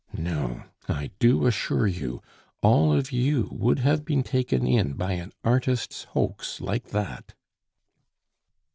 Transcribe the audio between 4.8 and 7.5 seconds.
by an artist's hoax like that."